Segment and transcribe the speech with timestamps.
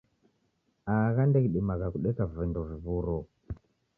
[0.93, 3.19] Agha ndeghidimagha kudeka vindo viw'uro!